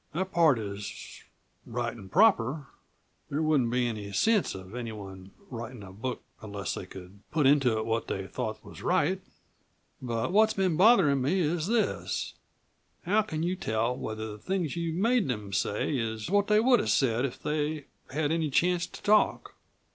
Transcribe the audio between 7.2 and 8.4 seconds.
put into it what they